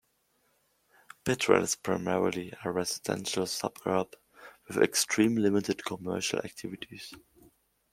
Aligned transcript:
Bidwill 1.23 1.61
is 1.61 1.75
primarily 1.75 2.51
a 2.65 2.71
residential 2.71 3.45
suburb 3.45 4.15
with 4.67 4.81
extremely 4.81 5.43
limited 5.43 5.85
commercial 5.85 6.39
activity. 6.39 6.99